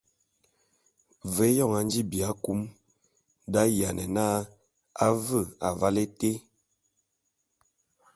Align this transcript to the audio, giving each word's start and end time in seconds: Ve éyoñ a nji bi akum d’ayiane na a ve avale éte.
Ve 1.33 1.45
éyoñ 1.51 1.71
a 1.79 1.81
nji 1.85 2.01
bi 2.09 2.17
akum 2.31 2.59
d’ayiane 3.51 4.05
na 4.15 4.25
a 5.05 5.07
ve 5.25 5.39
avale 5.67 6.01
éte. 6.07 6.31